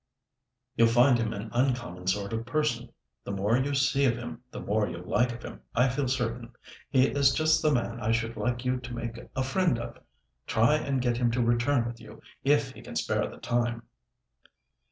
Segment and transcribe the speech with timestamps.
[0.75, 2.91] "You'll find him an uncommon sort of person.
[3.23, 6.53] The more you see of him, the more you'll like him, I feel certain.
[6.89, 9.99] He is just the man I should like you to make a friend of.
[10.47, 13.83] Try and get him to return with you, if he can spare the time."